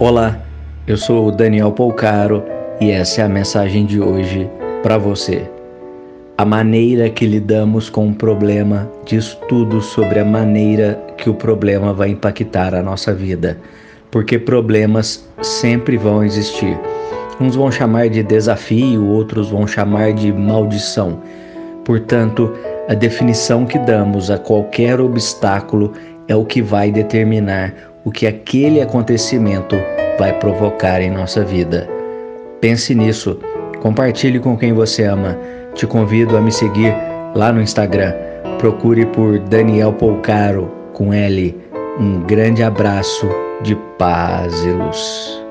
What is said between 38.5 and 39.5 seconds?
Procure por